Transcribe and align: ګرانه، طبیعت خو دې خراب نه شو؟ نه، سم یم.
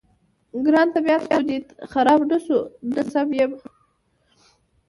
ګرانه، 0.65 0.91
طبیعت 0.95 1.23
خو 1.29 1.39
دې 1.47 1.57
خراب 1.91 2.19
نه 2.31 2.37
شو؟ 2.45 2.59
نه، 2.93 3.01
سم 3.11 3.29
یم. 3.39 3.51